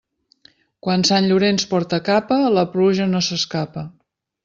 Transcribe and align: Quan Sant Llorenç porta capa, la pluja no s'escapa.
Quan 0.87 1.05
Sant 1.09 1.27
Llorenç 1.33 1.67
porta 1.75 2.01
capa, 2.09 2.41
la 2.59 2.67
pluja 2.75 3.11
no 3.15 3.25
s'escapa. 3.29 3.89